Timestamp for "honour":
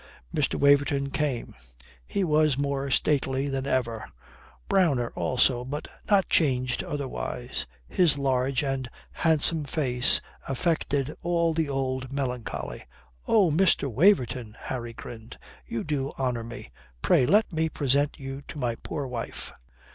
16.17-16.43